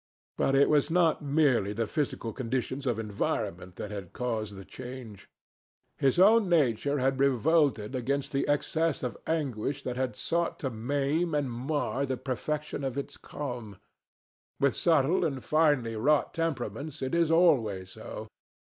[0.35, 5.29] But it was not merely the physical conditions of environment that had caused the change.
[5.99, 11.35] His own nature had revolted against the excess of anguish that had sought to maim
[11.35, 13.77] and mar the perfection of its calm.
[14.59, 18.27] With subtle and finely wrought temperaments it is always so.